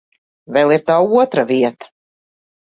Vēl 0.55 0.73
ir 0.77 0.81
tā 0.87 0.95
otra 1.19 1.45
vieta. 1.53 1.93